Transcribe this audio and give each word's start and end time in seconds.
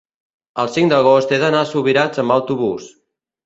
el 0.63 0.71
cinc 0.75 0.89
d'agost 0.93 1.35
he 1.35 1.39
d'anar 1.45 1.61
a 1.67 1.69
Subirats 1.75 2.25
amb 2.25 2.39
autobús. 2.41 2.93